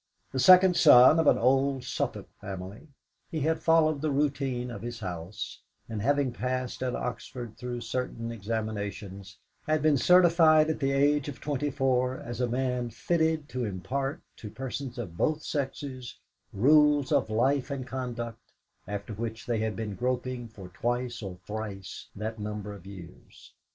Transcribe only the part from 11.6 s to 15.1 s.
four as a man fitted to impart to persons